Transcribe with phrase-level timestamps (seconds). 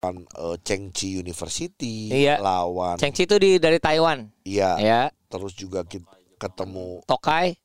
[0.00, 2.40] lawan eh, Chengchi University, Iya.
[2.40, 4.32] lawan Chengchi itu di dari Taiwan.
[4.48, 6.08] iya, Ya, terus juga kita
[6.40, 7.60] ketemu Tokai.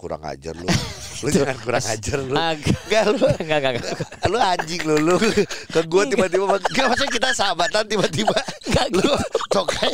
[0.00, 0.64] kurang ajar lu.
[1.20, 2.34] lu jangan kurang ajar lu.
[2.50, 2.76] Agak.
[2.82, 3.26] Enggak lu.
[3.36, 3.94] Enggak, enggak, enggak.
[4.26, 5.16] Lu anjing lu lu.
[5.68, 9.10] Ke gua tiba-tiba enggak maksudnya kita sahabatan tiba-tiba Enggak lu
[9.48, 9.92] tokai.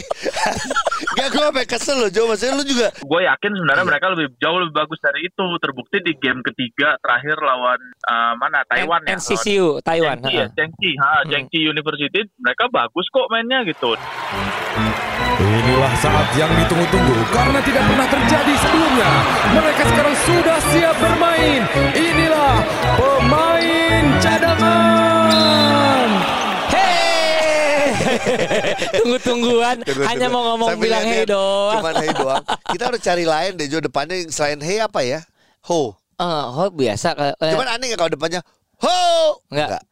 [1.08, 2.26] Enggak gua sampai kesel lu, Jo.
[2.26, 3.89] Maksudnya lu juga gue yakin sebenarnya Iya.
[3.89, 8.61] mereka lebih jauh lebih bagus dari itu terbukti di game ketiga terakhir lawan uh, mana
[8.66, 10.18] Taiwan ya NCCU Taiwan.
[10.18, 10.54] Chengchi ya ha-ha.
[10.54, 11.30] Chengchi ha Hmm.
[11.30, 13.94] Chengchi University mereka bagus kok mainnya gitu
[15.36, 19.11] Inilah saat yang ditunggu-tunggu karena tidak pernah terjadi sebelumnya.
[19.52, 21.61] Mereka sekarang sudah siap bermain.
[21.93, 22.54] Inilah
[22.96, 26.08] pemain cadangan.
[26.72, 27.93] Hey,
[29.02, 29.76] tunggu-tungguan.
[29.85, 31.74] Tunggu, Hanya mau ngomong Sambil bilang hey lihat-lihat, doang.
[31.85, 32.44] Cuman hey doang.
[32.72, 35.20] Kita harus cari lain deh Jo depannya selain hey apa ya?
[35.69, 35.92] Ho.
[36.16, 38.41] Eh, oh biasa kayak eh, Cuman aneh gak kalau depannya
[38.80, 38.98] ho?
[39.52, 39.84] Enggak.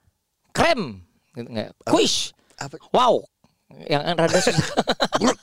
[0.56, 1.04] krem.
[1.36, 1.76] Gitu, enggak.
[1.84, 2.32] Kuish.
[2.56, 2.80] Apa?
[2.94, 3.28] Wow.
[3.84, 4.66] Yang rada susah.
[5.18, 5.36] Bruk,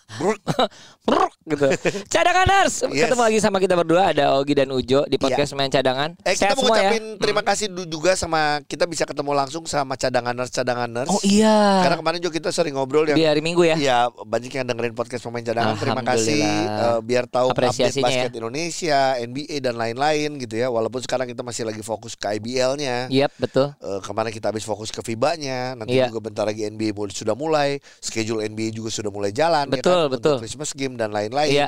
[0.44, 0.70] bruk.
[1.02, 1.66] Bruk, gitu.
[2.14, 2.86] Cadanganers.
[2.94, 3.10] Yes.
[3.10, 6.14] Ketemu lagi sama kita berdua ada Ogi dan Ujo di podcast main cadangan.
[6.22, 6.94] Eh kita mau ya.
[6.94, 11.10] ngucapin terima kasih juga sama kita bisa ketemu langsung sama cadanganers cadanganers.
[11.10, 11.82] Oh iya.
[11.82, 13.76] Karena kemarin juga kita sering ngobrol yang di hari Minggu ya.
[13.82, 15.74] Iya, banyak yang dengerin podcast pemain cadangan.
[15.82, 18.38] Terima kasih eh, biar tahu update Apresiasinya basket ya.
[18.38, 20.68] Indonesia, NBA dan lain-lain gitu ya.
[20.70, 23.10] Walaupun sekarang kita masih lagi fokus ke IBL-nya.
[23.10, 23.74] Yap, betul.
[23.82, 26.14] Eh, kemarin kita habis fokus ke FIBA-nya, nanti Iya.
[26.14, 27.82] juga bentar lagi NBA sudah mulai,
[28.22, 30.36] schedule NBA juga sudah mulai jalan ya Betul, kan, betul.
[30.38, 31.50] untuk Christmas game dan lain-lain.
[31.50, 31.68] Iya.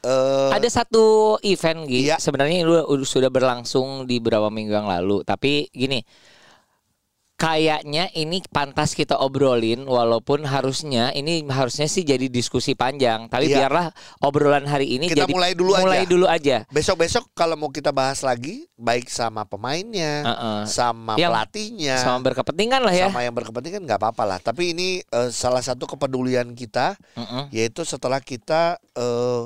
[0.00, 2.16] Eh, Ada satu event Gi, Iya.
[2.18, 6.02] sebenarnya ini udah, sudah berlangsung di beberapa minggu yang lalu, tapi gini.
[7.40, 13.64] Kayaknya ini pantas kita obrolin walaupun harusnya ini harusnya sih jadi diskusi panjang, tapi Iya.
[13.64, 13.86] biarlah
[14.20, 16.10] obrolan hari ini Kita jadi mulai dulu mulai aja.
[16.10, 16.56] dulu aja.
[16.68, 20.60] besok-besok kalau mau kita bahas lagi, baik sama pemainnya, Heeh.
[20.68, 23.08] sama Yang- pelatihnya, Sama berkepentingan lah ya.
[23.08, 24.38] sama yang berkepentingan nggak apa-apa lah.
[24.38, 27.48] Tapi ini eh, salah satu kepedulian kita Mm-mm.
[27.50, 29.42] yaitu setelah kita eh,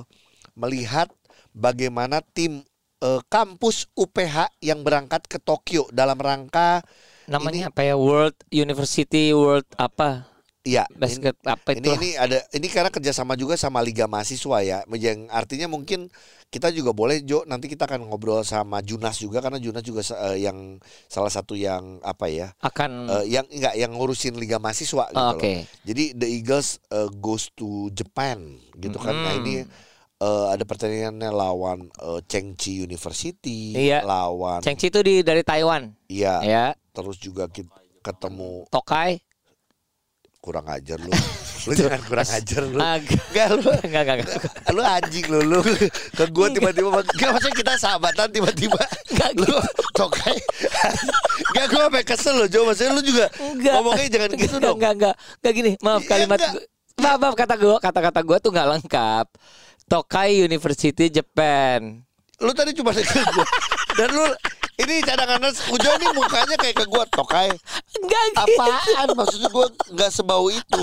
[0.53, 1.15] melihat
[1.53, 2.66] bagaimana tim
[2.99, 6.82] eh, kampus UPH yang berangkat ke Tokyo dalam rangka
[7.27, 7.95] Namanya apa ya?
[7.97, 10.29] World University World apa?
[10.65, 11.93] ya Basket apa ini itu?
[11.93, 16.09] ini ada ini karena kerjasama juga sama Liga Mahasiswa ya yang artinya mungkin
[16.49, 20.41] kita juga boleh Jo nanti kita akan ngobrol sama Junas juga karena Junas juga eh,
[20.49, 25.21] yang salah satu yang apa ya akan eh, yang enggak yang ngurusin Liga Mahasiswa gitu
[25.21, 25.37] Oh, loh.
[25.37, 25.69] Oke.
[25.85, 29.12] Jadi the Eagles uh, goes to Japan gitu kan.
[29.12, 29.41] Nah Mm.
[29.45, 29.55] ini
[30.25, 34.01] uh, ada pertandingannya lawan uh, Chengchi University, Iya.
[34.01, 35.93] lawan Chengchi itu di dari Taiwan.
[36.09, 39.19] iya, Ya, terus juga kita ketemu Tokai.
[40.38, 41.09] kurang ajar lu.
[41.66, 42.77] lu jangan kurang ajar lu.
[42.77, 43.71] Enggak lu.
[43.88, 44.41] Enggak, enggak, enggak.
[44.71, 45.60] Lu anjing lu lu.
[46.12, 48.77] Ke gua tiba-tiba enggak maksudnya kita sahabatan tiba-tiba
[49.09, 49.56] Enggak lu
[49.93, 50.37] tokai.
[51.50, 52.62] Enggak gua sampai kesel lu, Jo.
[52.62, 53.72] Maksudnya lu juga Enggak.
[53.75, 54.76] ngomongnya jangan gitu Enggak, dong.
[54.76, 55.15] Enggak, enggak.
[55.41, 55.71] Enggak gini.
[55.81, 59.26] Maaf Iya, kalimat gua- Maaf, maaf kata gua, kata-kata gua tuh enggak lengkap.
[59.84, 62.05] Tokai University Japan.
[62.37, 63.47] lu tadi cuma ke gua
[63.94, 64.26] dan lu
[64.75, 65.41] ini cadangan
[65.71, 67.51] Ujo ini mukanya kayak ke gua tokai
[67.95, 68.41] Enggak gitu.
[68.59, 70.81] apaan maksudnya gua nggak sebau itu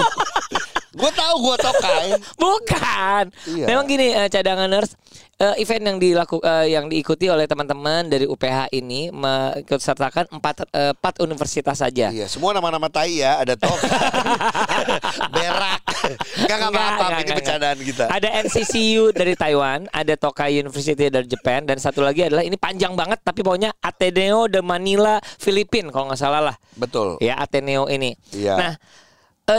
[0.95, 3.23] gua tahu gua tokai Bukan.
[3.51, 3.65] Iya.
[3.67, 4.95] Memang gini eh, cadanganers
[5.41, 10.93] eh, event yang dilaku eh, yang diikuti oleh teman-teman dari UPH ini mengikutsertakan empat eh,
[10.93, 12.13] empat universitas saja.
[12.13, 13.89] iya semua nama-nama tai ya ada tokai
[15.35, 20.13] berak nggak nggak Enggak, apa-apa enggak, ini enggak, bercandaan kita Ada NCCU dari Taiwan, ada
[20.17, 24.61] Tokai University dari Jepang, dan satu lagi adalah ini panjang banget tapi pokoknya Ateneo de
[24.61, 26.55] Manila, Filipina kalau nggak salah lah.
[26.75, 28.17] betul Ya Ateneo ini.
[28.33, 28.55] Iya.
[28.57, 28.73] Nah,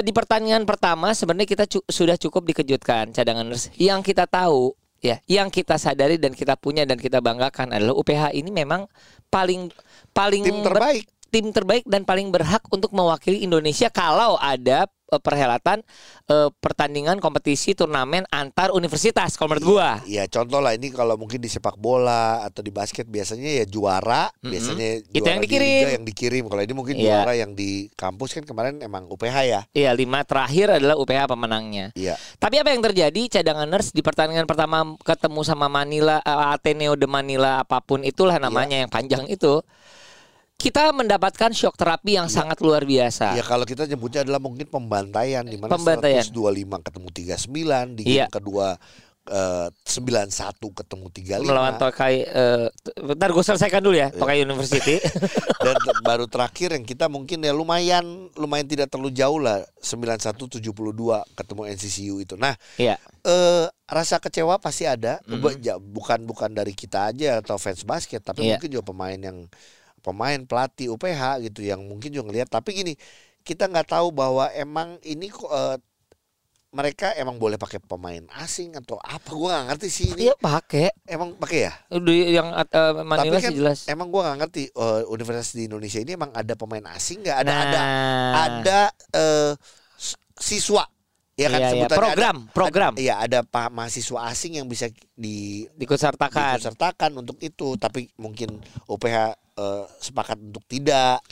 [0.03, 3.69] di pertandingan pertama sebenarnya kita cu- sudah cukup dikejutkan cadanganers.
[3.77, 8.33] Yang kita tahu ya, yang kita sadari dan kita punya dan kita banggakan adalah UPH
[8.39, 8.87] ini memang
[9.29, 9.69] paling
[10.15, 15.81] paling tim terbaik tim terbaik dan paling berhak untuk mewakili Indonesia kalau ada eh, perhelatan
[16.27, 19.91] eh, pertandingan kompetisi turnamen antar universitas kalau menurut gua.
[20.05, 24.29] Iya contoh lah ini kalau mungkin di sepak bola atau di basket biasanya ya juara
[24.35, 24.53] Mm-mm.
[24.53, 25.73] biasanya Itu juara yang di dikirim.
[25.81, 27.05] liga yang dikirim kalau ini mungkin Iya.
[27.09, 31.87] juara yang di kampus kan kemarin emang UPH ya Iya, lima terakhir adalah UPH pemenangnya.
[31.95, 37.09] iya Tapi apa yang terjadi cadanganers di pertandingan pertama ketemu sama Manila eh, Ateneo de
[37.09, 38.45] Manila apa pun itulah Iya.
[38.45, 39.65] namanya yang panjang itu
[40.63, 43.35] kita mendapatkan shock terapi yang sangat luar biasa.
[43.35, 46.23] Ya kalau kita nyebutnya adalah mungkin pembantaian di mana Pembantaian.
[46.23, 48.31] 125 ketemu 39 di Iya.
[48.31, 48.79] game kedua
[49.23, 50.35] eh, 91
[50.73, 54.99] ketemu 35 Melawan Tokai eh, t- bentar gue selesaikan dulu ya Tokai University.
[55.63, 58.03] dan baru terakhir yang kita mungkin ya lumayan
[58.35, 60.75] lumayan tidak terlalu jauh lah 91 72
[61.35, 62.35] ketemu NCCU itu.
[62.35, 62.99] Nah, Iya.
[63.21, 65.19] eh rasa kecewa pasti ada.
[65.25, 68.59] Bu- ja- bukan bukan dari kita aja atau fans basket tapi Iya.
[68.59, 69.47] mungkin juga pemain yang
[70.03, 72.95] pemain pelatih UPH gitu yang mungkin juga ngelihat tapi gini
[73.41, 75.79] kita nggak tahu bahwa emang ini kok eh,
[76.73, 80.89] mereka emang boleh pakai pemain asing atau apa gua nggak ngerti sih ini Iya pakai.
[81.05, 82.65] emang pakai ya Udah yang uh,
[83.05, 83.79] Manila Tapi kan sih jelas.
[83.87, 87.53] emang gua nggak ngerti eh, universitas di Indonesia ini emang ada pemain asing nggak ada
[87.53, 88.33] ada Nah.
[88.41, 88.81] ada
[89.13, 89.53] eh,
[89.95, 90.89] s- siswa
[91.35, 91.73] ya kan Iya, iya.
[91.77, 92.93] sebutannya Program, ada, program.
[92.93, 96.57] ada- iya ada pak mahasiswa asing yang bisa di Dikutsertakan.
[96.57, 98.49] disertakan untuk itu tapi mungkin
[98.87, 101.23] OPH eh, sepakat untuk tidak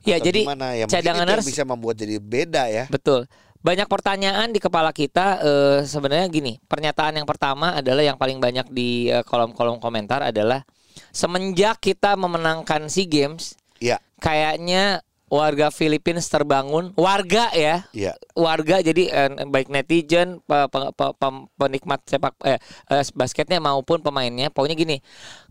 [0.00, 2.84] Ya atau jadi gimana ya mungkin cadangan itu yang nurse- bisa membuat jadi beda ya
[2.88, 3.28] Betul.
[3.60, 6.56] Banyak pertanyaan di kepala kita eh, sebenarnya gini.
[6.64, 10.64] Pernyataan yang pertama adalah yang paling banyak di eh, kolom-kolom komentar adalah
[11.12, 19.02] semenjak kita memenangkan SEA Games ya kayaknya warga Filipina terbangun, warga ya, ya warga jadi
[19.08, 22.58] eh, baik netizen, pe- pe- pe- pem- penikmat sepak eh,
[22.90, 24.98] eh, basketnya maupun pemainnya, pokoknya gini,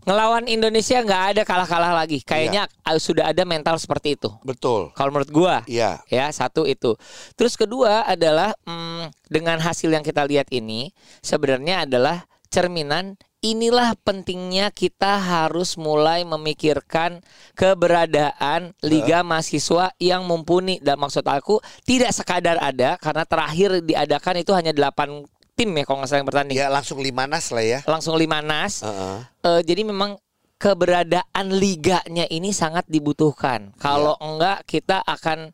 [0.04, 4.28] ngelawan Indonesia nggak ada kalah-kalah lagi, kayaknya eh, sudah ada mental seperti itu.
[4.44, 4.92] betul.
[4.92, 6.94] Kalau menurut gua, ya ya satu itu.
[7.34, 10.92] Terus kedua adalah mm, dengan hasil yang kita lihat ini
[11.24, 17.24] sebenarnya adalah cerminan inilah pentingnya kita harus mulai memikirkan
[17.56, 20.80] keberadaan liga mahasiswa yang mumpuni.
[20.80, 25.24] Dan maksud aku tidak sekadar ada karena terakhir diadakan itu hanya 8
[25.56, 26.56] tim ya kalau nggak salah yang bertanding.
[26.56, 27.78] Ya langsung limanas lah ya.
[27.84, 28.80] Langsung lima nas.
[28.80, 29.18] Heeh.
[29.44, 30.16] Eh, jadi memang
[30.60, 33.72] keberadaan liganya ini sangat dibutuhkan.
[33.80, 35.52] Kalau enggak kita akan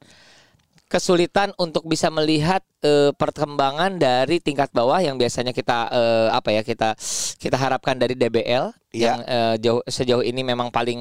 [0.87, 6.63] kesulitan untuk bisa melihat eh, perkembangan dari tingkat bawah yang biasanya kita eh, apa ya
[6.63, 6.95] kita
[7.43, 9.03] kita harapkan dari DBL Iya.
[9.03, 11.01] yang eh, jauh sejauh ini memang paling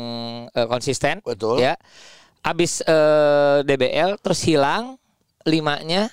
[0.49, 1.77] eh, konsisten betul ya.
[2.41, 4.97] Abis eh, DBL terus hilang
[5.45, 6.09] limanya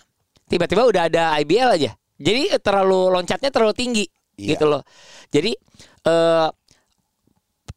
[0.53, 1.93] tiba-tiba udah ada IBL aja.
[2.21, 4.05] Jadi terlalu loncatnya terlalu tinggi
[4.37, 4.57] Iya.
[4.57, 4.85] gitu loh.
[5.33, 5.57] Jadi
[6.05, 6.49] eh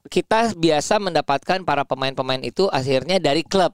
[0.05, 3.73] kita biasa mendapatkan para pemain-pemain itu akhirnya dari klub.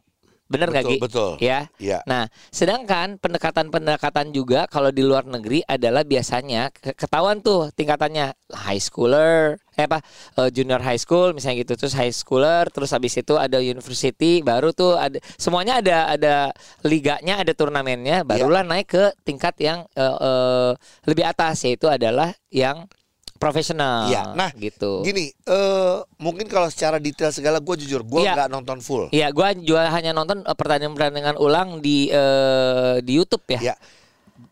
[0.51, 0.97] Bener nggak Gi?
[0.99, 1.31] betul.
[1.39, 1.71] Ya.
[1.79, 2.03] ya.
[2.03, 8.35] Nah, sedangkan pendekatan-pendekatan juga kalau di luar negeri adalah biasanya ke- ketahuan tuh tingkatannya.
[8.51, 10.03] High schooler, eh apa
[10.35, 14.75] eh, junior high school misalnya gitu, terus high schooler, terus habis itu ada university, baru
[14.75, 16.35] tuh ada semuanya ada ada
[16.83, 20.71] liganya, ada turnamennya, barulah naik ke tingkat yang eh, eh,
[21.07, 22.91] lebih atas yaitu adalah yang
[23.41, 24.05] profesional.
[24.05, 24.37] Iya.
[24.37, 25.01] Nah, gitu.
[25.01, 28.37] Gini, eh mungkin kalau secara detail segala gue jujur gue Iya.
[28.37, 29.09] nggak nonton full.
[29.09, 33.73] Iya, gua juga hanya nonton eh, pertandingan-pertandingan ulang di eh, di YouTube ya.
[33.73, 33.75] Ya.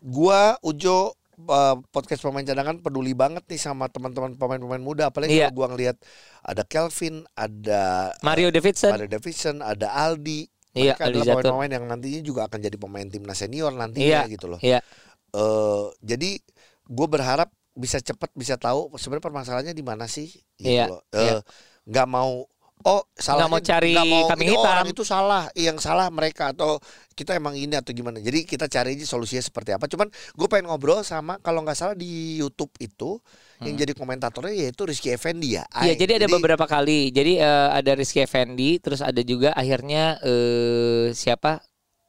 [0.02, 5.08] Gua Ujo eh, podcast pemain cadangan peduli banget nih sama teman-teman pemain-pemain muda.
[5.08, 5.48] Apalagi Iya.
[5.48, 5.96] kalau gua ngelihat
[6.42, 8.90] ada Kelvin, ada Mario Davidson.
[8.90, 10.50] ada Davidson, ada Aldi.
[10.70, 14.30] Iya, Aldi adalah pemain-pemain yang nantinya juga akan jadi pemain timnas senior nantinya Iya.
[14.30, 14.58] gitu loh.
[14.58, 14.82] Iya.
[15.30, 16.42] Eh jadi
[16.90, 20.26] gue berharap bisa cepat bisa tahu sebenarnya permasalahannya di mana sih
[20.56, 21.00] gitu Iya, loh.
[21.10, 21.38] Eh, iya.
[21.86, 22.44] nggak mau
[22.80, 24.72] oh salah mau cari kambing ini hitam.
[24.72, 26.80] orang itu salah yang salah mereka atau
[27.12, 30.72] kita emang ini atau gimana jadi kita cari aja solusinya seperti apa cuman gue pengen
[30.72, 33.20] ngobrol sama kalau nggak salah di YouTube itu
[33.60, 35.84] yang jadi komentatornya yaitu Rizky Effendi ya Hmm.
[35.86, 37.12] Iya, jadi ada beberapa kali.
[37.12, 41.60] Jadi eh, ada Rizky Effendi, terus ada juga akhirnya eh, siapa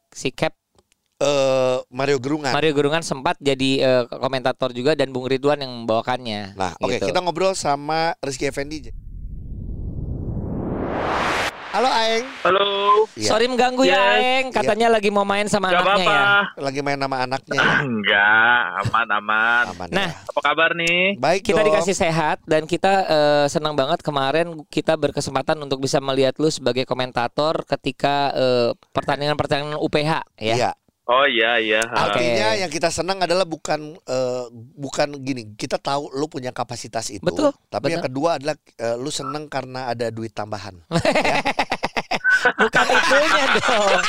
[0.08, 0.56] si Cap
[1.22, 6.58] eh, Mario Gerungan Mario Gurungan sempat jadi eh, komentator juga dan Bung Ridwan yang membawakannya.
[6.58, 7.06] nah oke gitu.
[7.06, 8.90] kita ngobrol sama Rizky Effendi
[11.72, 12.68] halo Aeng Halo.
[13.16, 13.32] Iya.
[13.32, 14.20] Sorry mengganggu ya, Yes.
[14.20, 14.46] Eng.
[14.52, 16.20] Katanya lagi mau main sama Gak anaknya apa-apa.
[16.52, 16.60] ya.
[16.60, 19.64] lagi main nama anaknya Enggak, aman aman.
[19.72, 20.20] aman Nah, ya.
[20.28, 21.16] Apa kabar nih?
[21.16, 21.72] baik Kita dong.
[21.72, 26.84] dikasih sehat dan kita eh, senang banget kemarin kita berkesempatan untuk bisa melihat lu sebagai
[26.84, 28.36] komentator ketika
[28.92, 30.56] pertandingan-pertandingan UPH ya.
[30.58, 30.70] Iya.
[31.02, 31.82] Oh iya iya.
[31.82, 31.98] Oke.
[31.98, 34.44] Artinya yang kita senang adalah bukan eh,
[34.78, 37.26] bukan gini, kita tahu lu punya kapasitas itu.
[37.26, 38.14] Betul, Tapi yang betul.
[38.14, 40.78] kedua adalah eh, lu seneng karena ada duit tambahan.
[42.42, 44.02] Bukan itunya dong.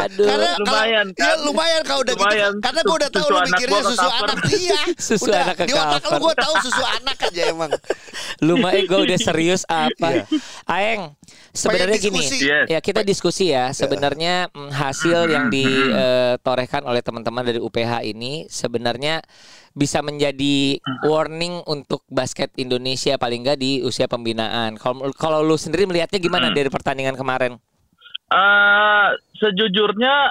[0.00, 0.26] Aduh.
[0.26, 1.38] Karena Lumayan, kalau, ya kan?
[1.44, 2.52] lumayan kalau udah Lumayan.
[2.56, 2.64] gitu.
[2.64, 4.80] Karena gua udah tahu lu mikirnya susu anak dia.
[5.10, 7.70] Susu udah, anak ke di otak lu gua tahu susu anak aja emang.
[8.40, 10.08] Lumayan gue udah serius apa?
[10.08, 10.24] Iya.
[10.64, 11.00] Aeng,
[11.50, 12.22] sebenarnya gini.
[12.22, 12.66] Yes.
[12.70, 13.70] Ya kita diskusi ya.
[13.70, 19.22] Sebenarnya mm, hasil yang ditorehkan oleh teman-teman dari UPH ini sebenarnya
[19.70, 24.74] bisa menjadi warning untuk basket Indonesia paling nggak di usia pembinaan.
[24.78, 26.56] Kalau kalau lu sendiri melihatnya gimana Hmm.
[26.58, 27.54] dari pertandingan kemarin?
[28.30, 29.08] Eh,
[29.42, 30.30] sejujurnya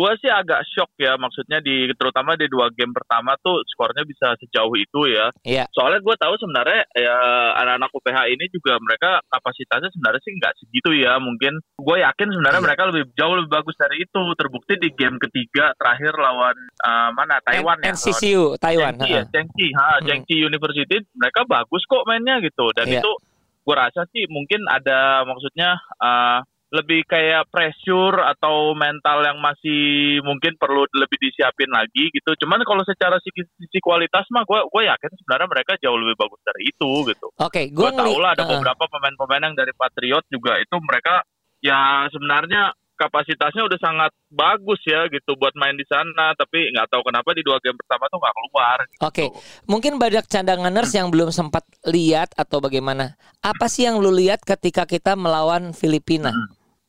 [0.00, 4.32] gue sih agak shock ya maksudnya di terutama di dua game pertama tuh skornya bisa
[4.40, 5.28] sejauh itu ya.
[5.44, 5.64] Iya.
[5.70, 7.16] Soalnya gue tahu sebenarnya ya
[7.60, 11.20] anak-anak UPH ini juga mereka kapasitasnya sebenarnya sih nggak segitu ya.
[11.20, 12.66] Mungkin gue yakin sebenarnya Iya.
[12.72, 14.22] mereka lebih jauh lebih bagus dari itu.
[14.32, 17.92] Terbukti di game ketiga terakhir lawan eh, mana Taiwan ya.
[17.92, 18.94] lawan NCCU Taiwan.
[19.28, 20.06] Chengki ya, ha, Hmm.
[20.08, 23.04] Chengki University mereka bagus kok mainnya gitu dan Iya.
[23.04, 23.12] itu
[23.60, 26.38] gue rasa sih mungkin ada maksudnya eh,
[26.70, 32.30] lebih kayak pressure atau mental yang masih mungkin perlu lebih disiapin lagi gitu.
[32.46, 36.40] Cuman kalau secara sisi, sisi kualitas mah gue gue yakin sebenarnya mereka jauh lebih bagus
[36.46, 37.26] dari itu gitu.
[37.42, 41.26] Oke, Gue gue tahu lah ada beberapa pemain-pemain yang dari Patriot juga itu mereka
[41.58, 47.00] ya sebenarnya kapasitasnya udah sangat bagus ya gitu buat main di sana tapi nggak tahu
[47.08, 48.78] kenapa di dua game pertama tuh nggak keluar.
[48.84, 49.00] gitu.
[49.00, 49.24] Oke,
[49.64, 53.16] mungkin banyak cadanganers yang belum sempat lihat atau bagaimana.
[53.40, 56.30] Apa sih yang lu lihat ketika kita melawan Filipina?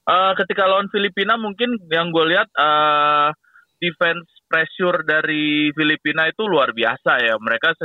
[0.01, 3.29] Eh, ketika lawan Filipina mungkin yang gue lihat eh,
[3.77, 7.37] defense pressure dari Filipina itu luar biasa ya.
[7.37, 7.77] Mereka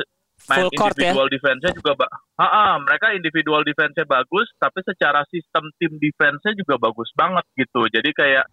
[0.49, 1.13] main Full court ya?
[1.13, 6.53] individual defense-nya juga ba- Ah, ah, mereka individual defense-nya bagus tapi secara sistem tim defense-nya
[6.57, 7.89] juga bagus banget gitu.
[7.89, 8.45] Jadi kayak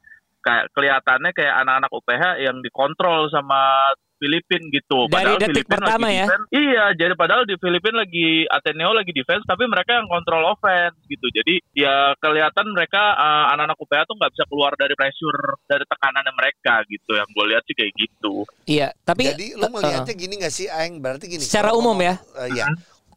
[0.43, 3.91] kayak kelihatannya kayak anak-anak UPH yang dikontrol sama
[4.23, 4.99] Filipin gitu.
[5.05, 6.25] Dari detik Filipin pertama lagi ya?
[6.25, 10.95] defense- Iya, jadi padahal di Filipina lagi Ateneo lagi defense, tapi mereka yang kontrol offense
[11.03, 11.27] gitu.
[11.29, 16.33] Jadi ya kelihatan mereka eh, anak-anak UPH tuh nggak bisa keluar dari pressure dari tekanannya
[16.33, 17.11] mereka gitu.
[17.11, 18.33] Yang gue lihat sih kayak gitu.
[18.63, 21.43] Iya, tapi Jadi lu eh, melihatnya gini gak sih Aeng berarti gini.
[21.43, 22.15] Secara umum ngomong- ya?
[22.49, 22.65] iya.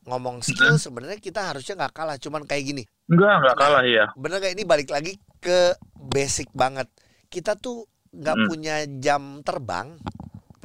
[0.03, 2.83] Ngomong skill sebenarnya kita harusnya nggak kalah cuman kayak gini.
[3.07, 4.07] Enggak, nggak kalah ya.
[4.13, 6.87] Bener gak ini balik lagi ke basic banget.
[7.27, 8.47] Kita tuh nggak Hmm.
[8.47, 9.99] punya jam terbang.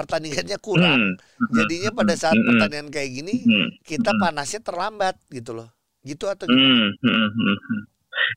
[0.01, 1.01] Pertandingannya kurang.
[1.13, 1.47] Hmm.
[1.53, 2.47] Jadinya pada saat Hmm.
[2.49, 3.69] pertandingan kayak gini Hmm.
[3.81, 4.21] kita Hmm.
[4.21, 5.69] panasnya terlambat gitu loh.
[6.01, 6.65] Gitu atau gimana?
[6.65, 7.81] Hmm, hmm, hmm, hmm.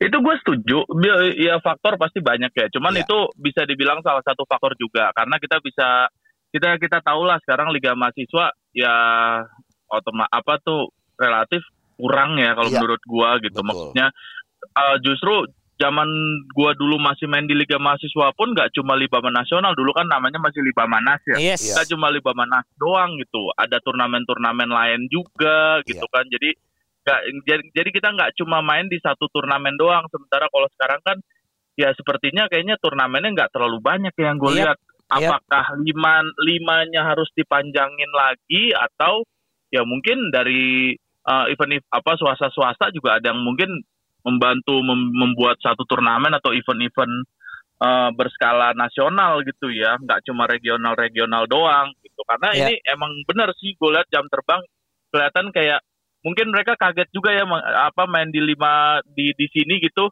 [0.00, 0.78] Itu gue setuju.
[1.35, 2.66] Ya faktor pasti banyak ya.
[2.68, 3.04] Cuman Iya.
[3.04, 6.09] itu bisa dibilang salah satu faktor juga karena kita bisa
[6.52, 8.94] kita kita tahu lah sekarang liga mahasiswa ya
[9.90, 12.78] otoma apa tuh relatif kurang ya kalau Iya.
[12.78, 13.59] menurut gua gitu.
[13.59, 13.66] Betul.
[13.66, 14.06] Maksudnya
[14.64, 15.35] eh, justru
[15.84, 16.08] zaman
[16.56, 20.40] gua dulu masih main di liga mahasiswa pun nggak cuma Libama Nasional dulu kan namanya
[20.40, 21.60] masih Libama Nas ya yes.
[21.60, 21.72] Iya.
[21.76, 26.56] nggak cuma Libama Nas doang gitu ada turnamen-turnamen lain juga gitu kan jadi
[27.04, 31.16] nggak jadi, jadi kita nggak cuma main di satu turnamen doang sementara kalau sekarang kan
[31.76, 34.78] ya sepertinya kayaknya turnamennya nggak terlalu banyak ya yang gue Yap, lihat
[35.20, 35.30] yap.
[35.36, 39.26] apakah lima limanya harus dipanjangin lagi atau
[39.68, 40.96] ya mungkin dari
[41.28, 43.84] eh, event apa swasta swasta juga ada yang mungkin
[44.24, 47.28] membantu mem- membuat satu turnamen atau event-event
[47.76, 52.20] eh, berskala nasional gitu ya, nggak cuma regional-regional doang gitu.
[52.24, 52.70] Karena Ya.
[52.70, 54.62] ini emang benar sih gue lihat jam terbang
[55.10, 55.82] kelihatan kayak
[56.24, 57.44] mungkin mereka kaget juga ya
[57.84, 60.08] apa main di lima di di sini gitu.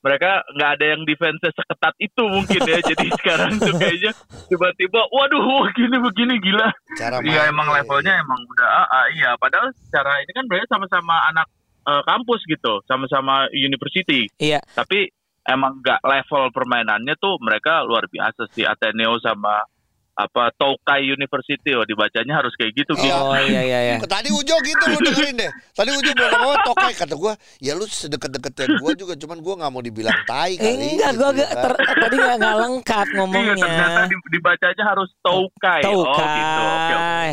[0.00, 2.80] Mereka nggak ada yang defense seketat itu mungkin ya.
[2.94, 4.16] Jadi sekarang tuh kayaknya
[4.48, 6.72] tiba-tiba, waduh, gini begini gila.
[6.96, 9.36] Cara Iya emang mainnya, levelnya emang udah ah, ah, iya.
[9.36, 11.44] Padahal secara ini kan mereka sama-sama anak
[11.90, 14.30] eh, kampus gitu, sama-sama university.
[14.36, 14.62] Iya.
[14.70, 15.10] Tapi
[15.42, 19.64] emang nggak level permainannya tuh mereka luar biasa sih Ateneo sama
[20.10, 23.08] apa Tokai University oh dibacanya harus kayak gitu gitu.
[23.08, 23.96] Oh iya iya iya.
[24.04, 25.48] Tadi Ujo gitu lu dengerin deh.
[25.72, 29.72] Tadi Ujo bilang apa tokai kata gua, ya lu sedekat-dekatnya gua juga cuman gua nggak
[29.72, 30.92] mau dibilang tai Eh, kali.
[30.92, 31.62] enggak, gitu gua ya agak kan.
[31.64, 33.54] ter- tadi nggak nggak lengkap Iya ngomongnya.
[33.56, 35.80] ternyata di- dibacanya harus Tokai.
[35.88, 36.62] Oh gitu.
[36.68, 37.30] Oke oke.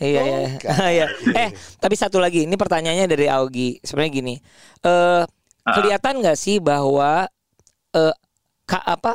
[0.00, 0.38] Iya iya.
[0.94, 1.06] Iya.
[1.34, 3.78] Eh, tapi satu lagi, ini pertanyaannya dari Augie.
[3.82, 4.34] Sebenarnya gini.
[4.84, 5.22] Eh
[5.64, 7.24] kelihatan nggak sih bahwa
[7.94, 8.14] eh
[8.68, 9.14] ka, apa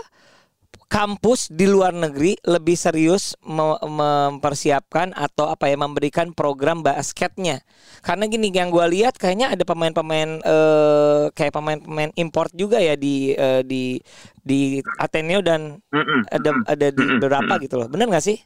[0.89, 7.61] kampus di luar negeri lebih serius me- mempersiapkan atau apa ya memberikan program basketnya
[8.01, 13.37] karena gini yang gue lihat kayaknya ada pemain-pemain eh, kayak pemain-pemain import juga ya di
[13.37, 14.01] eh, di
[14.41, 16.25] di Ateneo dan Mm-mm.
[16.33, 17.63] ada ada di beberapa Mm-mm.
[17.69, 18.41] gitu loh benar nggak sih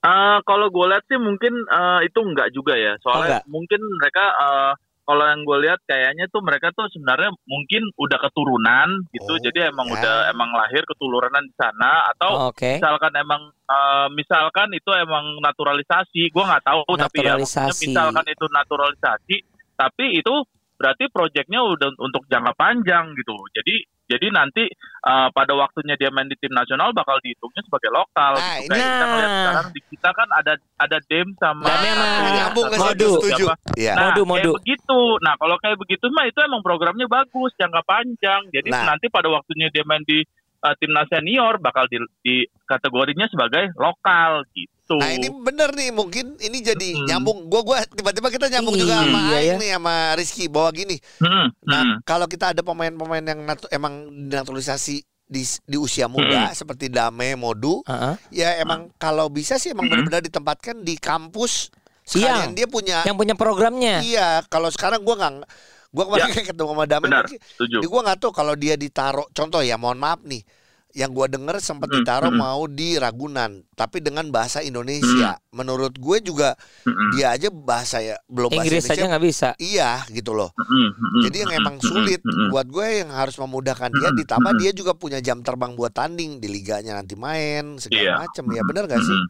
[0.00, 2.96] Eh, kalau gue lihat sih mungkin eh, itu enggak juga ya.
[3.04, 3.52] Soalnya enggak?
[3.52, 4.72] mungkin mereka eh,
[5.04, 9.32] kalau yang gue lihat kayaknya tuh mereka tuh sebenarnya mungkin udah keturunan gitu.
[9.36, 10.00] Oh, jadi emang ya.
[10.00, 16.32] udah emang lahir keturunan di sana atau oke misalkan emang eh, misalkan itu emang naturalisasi.
[16.32, 19.36] Gue nggak tahu tapi ya misalkan itu naturalisasi
[19.76, 20.34] tapi itu
[20.80, 23.36] berarti proyeknya udah untuk jangka panjang gitu.
[23.52, 24.64] Jadi jadi nanti
[25.00, 28.32] eh, pada waktunya dia main di tim nasional bakal dihitungnya sebagai lokal.
[28.34, 28.66] Nah, gitu.
[28.66, 29.38] ini- Kayak kita ngeliat Nah.
[29.38, 33.10] sekarang di kita kan ada ada dem sama sama Nah, nyambung ke situ Modu.
[33.22, 33.44] setuju.
[33.78, 33.92] Iya.
[33.94, 34.50] Nah, Modu, kayak modu.
[34.58, 35.00] begitu.
[35.20, 38.42] Nah, kalau kayak begitu mah itu emang programnya bagus, jangka panjang.
[38.50, 38.84] Jadi Nah.
[38.88, 40.24] nanti pada waktunya dia main di
[40.60, 44.68] uh, timnas senior bakal di, di kategorinya sebagai lokal gitu.
[44.92, 47.06] Nah ini bener nih mungkin ini jadi Hmm.
[47.06, 49.56] nyambung gua gua tiba-tiba kita nyambung juga sama Iya, Aing ya.
[49.56, 51.96] nih sama Rizky bahwa gini Hmm, nah hmm.
[52.02, 53.94] kalau kita ada pemain-pemain yang natu- emang
[54.26, 58.14] naturalisasi di di usia muda seperti Dame Modu Heeh.
[58.34, 61.70] ya emang kalau bisa sih emang benar-benar ditempatkan di kampus
[62.02, 62.56] sekalian Iya.
[62.56, 65.46] dia punya yang punya programnya iya kalau sekarang gua nggak
[65.94, 67.80] gua kemarin ketemu sama Dame Benar, setuju.
[67.80, 70.42] di gua nggak tahu kalau dia ditaruh contoh ya mohon maaf nih
[70.90, 72.40] yang gua denger sempat Mm, ditaruh mm.
[72.42, 75.38] mau di Ragunan, tapi dengan bahasa Indonesia.
[75.54, 77.10] Menurut gue juga Mm-mm.
[77.10, 79.10] dia aja bahasa ya belum bahasa Inggris aja Indonesia.
[79.10, 79.48] nggak bisa.
[79.60, 80.50] Iya gitu loh.
[80.58, 82.50] Mm-mm, mm-mm, Jadi yang emang mm-mm, sulit mm-mm.
[82.50, 84.60] buat gue yang harus memudahkan dia ditambah mm-mm.
[84.60, 88.14] dia juga punya jam terbang buat tanding di liganya nanti main Iya.
[88.14, 89.20] segala macem ya bener gak sih?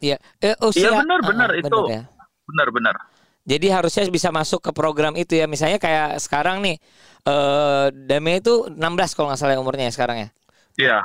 [0.00, 0.16] Iya.
[0.40, 1.76] Eh, usia, Iya, benar, benar, Ah, itu.
[1.92, 2.00] ya.
[2.48, 2.96] Benar-benar.
[3.44, 5.48] Jadi harusnya bisa masuk ke program itu ya.
[5.48, 6.76] Misalnya kayak sekarang nih
[7.20, 8.78] eh Dame itu 16
[9.16, 10.28] kalau nggak salah ya umurnya ya sekarang ya.
[10.78, 10.98] Iya.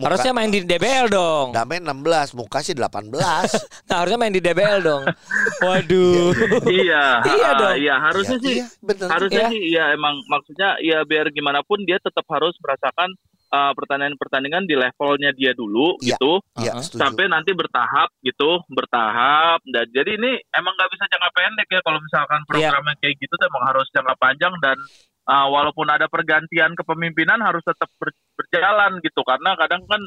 [0.00, 1.52] Harusnya main di DBL dong.
[1.52, 3.12] Damai 16, muka sih 18.
[3.88, 5.02] Nah, harusnya main di DBL dong.
[5.66, 6.32] Waduh.
[6.64, 7.20] Iya.
[7.36, 7.74] Iya dong.
[7.76, 8.54] Iya, harusnya Iya, sih.
[8.62, 9.08] iya, bener.
[9.10, 9.50] Harusnya Iya.
[9.52, 13.10] sih ya emang maksudnya ya biar gimana pun dia tetap harus merasakan
[13.48, 16.14] uh, pertandingan-pertandingan di levelnya dia dulu Iya.
[16.14, 16.32] gitu.
[16.54, 16.82] Iya, Uh-uh.
[16.82, 17.00] setuju.
[17.00, 21.98] sampai nanti bertahap gitu bertahap dan jadi ini emang nggak bisa jangka pendek ya kalau
[21.98, 22.46] misalkan Iya.
[22.70, 24.76] programnya kayak gitu tuh emang harus jangka panjang dan
[25.24, 30.00] uh, walaupun ada pergantian kepemimpinan harus tetap ber- berjalan gitu karena kadang kan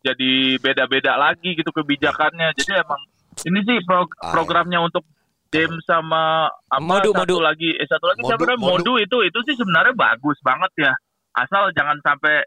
[0.00, 3.00] jadi beda-beda lagi gitu kebijakannya jadi emang
[3.42, 5.02] ini sih pro- Ah, programnya untuk
[5.48, 7.36] James sama apa Modu, satu Modu.
[7.40, 8.58] lagi eh, satu lagi Modu, namanya?
[8.60, 10.92] Modu itu itu sih sebenarnya bagus banget ya
[11.32, 12.42] asal jangan sampai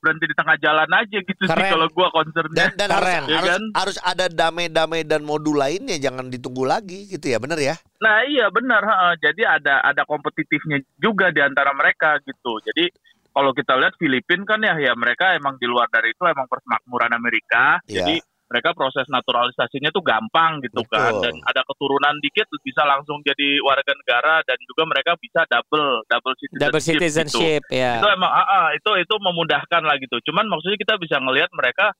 [0.00, 1.72] berhenti di tengah jalan aja gitu sih Keren.
[1.76, 3.22] kalau gua concernnya Dan dan Keren.
[3.22, 3.62] harus, Ya harus, kan?
[3.76, 7.74] harus ada damai-damai dan modul lainnya jangan ditunggu lagi gitu ya bener ya?
[8.00, 8.80] Nah iya benar,
[9.20, 12.56] jadi ada ada kompetitifnya juga di antara mereka gitu.
[12.64, 12.88] Jadi
[13.30, 17.12] kalau kita lihat Filipina kan ya ya mereka emang di luar dari itu emang persemakmuran
[17.14, 17.78] Amerika.
[17.86, 18.02] Iya.
[18.02, 18.16] Jadi
[18.50, 21.22] mereka proses naturalisasinya tuh gampang gitu kan Betul.
[21.22, 26.34] dan ada keturunan dikit bisa langsung jadi warga negara dan juga mereka bisa double double
[26.34, 26.66] citizenship.
[26.66, 26.90] Double gitu.
[26.90, 28.02] citizenship ya.
[28.02, 30.18] Itu emang ah, ah, itu itu memudahkan lah gitu.
[30.26, 31.94] Cuman maksudnya kita bisa ngelihat mereka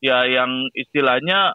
[0.00, 1.52] ya yang istilahnya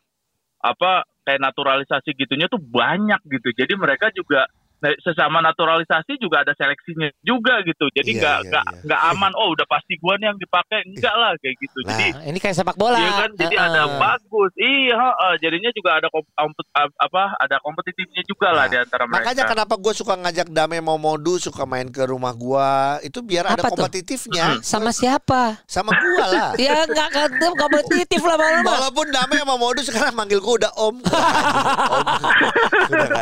[0.61, 3.49] apa kayak naturalisasi gitunya tuh banyak gitu.
[3.49, 4.45] Jadi mereka juga
[4.79, 7.87] nah, sesama naturalisasi juga ada seleksinya juga gitu.
[7.91, 8.81] Jadi Iya, nggak iya, nggak iya.
[8.83, 9.31] nggak aman.
[9.35, 11.79] Oh udah pasti gua nih yang dipakai enggak lah kayak gitu.
[11.81, 12.95] Nah, Jadi Nah, ini kayak sepak bola.
[12.95, 13.67] Iya kan, jadi Heeh.
[13.67, 14.51] ada bagus.
[14.55, 15.33] Iya, heeh.
[15.39, 19.19] jadinya juga ada kompet- apa ada kompetitifnya juga lah Nah, di antara mereka.
[19.21, 22.69] Makanya kenapa gue suka ngajak Dame mau modu suka main ke rumah gua
[23.01, 23.77] itu biar ada Apa tuh?
[23.77, 25.59] kompetitifnya Sama siapa?
[25.65, 26.49] sama gua lah.
[26.61, 27.09] ya nggak
[27.55, 30.95] kompetitif lah malam Walaupun Dame sama Modu sekarang manggil gue udah om.
[30.95, 31.01] om.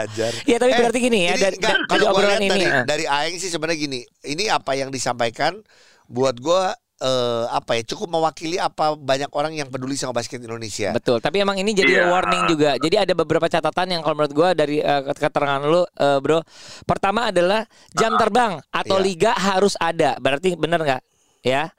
[0.03, 0.31] ngajar.
[0.43, 2.49] Ya tapi Eh, berarti gini ya Ini dari, enggak, dari obrolan lihat ini.
[2.49, 2.83] dari, eh.
[2.85, 3.99] dari Aeng sih sebenarnya gini.
[4.21, 5.63] Ini apa yang disampaikan
[6.05, 10.91] buat gua eh, apa ya cukup mewakili apa banyak orang yang peduli sama basket Indonesia.
[10.91, 12.07] Betul, tapi emang ini jadi Iya.
[12.07, 12.75] warning juga.
[12.77, 16.39] Jadi ada beberapa catatan yang kalau menurut gua dari eh, keterangan lu, eh, bro.
[16.83, 19.03] Pertama adalah jam terbang atau Iya.
[19.03, 20.15] liga harus ada.
[20.17, 21.01] Berarti bener nggak?
[21.43, 21.75] Ya.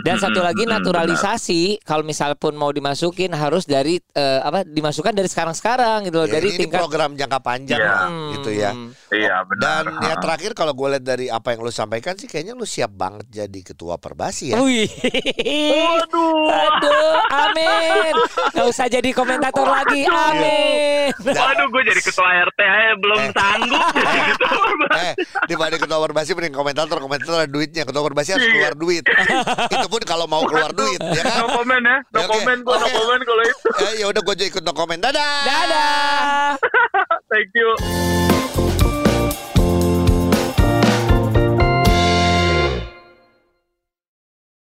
[0.00, 5.26] Dan satu lagi naturalisasi kalau misal pun mau dimasukin harus dari eh, apa dimasukkan dari
[5.26, 6.26] sekarang-sekarang gitu loh.
[6.26, 7.88] Ya, dari ini, ini tingkat program jangka panjang Iya.
[7.88, 8.30] lah, Hmm.
[8.32, 8.70] gitu ya.
[8.72, 9.10] benar.
[9.10, 9.62] Iya benar.
[9.64, 12.90] Dan ya terakhir kalau gue lihat dari apa yang lu sampaikan sih kayaknya lu siap
[12.90, 14.58] banget jadi ketua perbasi ya.
[14.58, 14.90] Wih.
[15.64, 16.46] Waduh.
[16.46, 18.14] Aduh, amin.
[18.50, 20.04] Gak usah jadi komentator lagi.
[20.04, 21.10] Amin.
[21.16, 23.30] Waduh, gue jadi ketua RT aja belum Eh.
[23.30, 24.56] sanggup jadi ketua
[24.94, 25.12] eh,
[25.46, 27.82] dibanding ketua perbasi mending komentator, komentator ada duitnya.
[27.84, 28.52] Ketua perbasi harus Iya.
[28.52, 29.04] keluar duit.
[29.70, 31.44] Itu pun kalau mau keluar duit, ya kan?
[31.44, 32.96] No comment ya, no Oke, comment gue, no oke.
[32.96, 33.68] comment kalau itu.
[33.78, 34.98] Eh, ya udah gue jadi ikut no komen.
[34.98, 35.34] Dadah.
[35.44, 36.56] Dadah.
[37.32, 38.73] Thank you.